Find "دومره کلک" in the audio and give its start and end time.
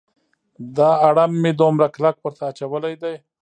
1.61-2.15